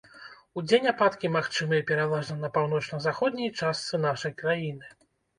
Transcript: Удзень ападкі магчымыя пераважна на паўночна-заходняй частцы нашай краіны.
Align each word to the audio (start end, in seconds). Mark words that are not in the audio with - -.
Удзень 0.59 0.87
ападкі 0.91 1.29
магчымыя 1.33 1.81
пераважна 1.91 2.37
на 2.45 2.49
паўночна-заходняй 2.55 3.51
частцы 3.59 3.99
нашай 4.07 4.33
краіны. 4.41 4.89